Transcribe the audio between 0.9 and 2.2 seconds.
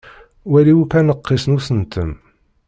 aneqqis n usentem.